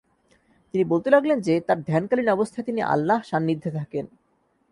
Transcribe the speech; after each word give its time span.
তিনি 0.73 0.83
বলতে 0.83 1.09
লাগলেন 1.09 1.37
যে 1.41 1.53
তার 1.59 1.79
ধ্যানকালীন 1.83 2.29
অবস্থায় 2.29 2.65
তিনি 2.65 2.81
আল্লাহ 2.93 3.19
সান্নিধ্যে 3.21 3.69
থাকেন। 3.71 4.05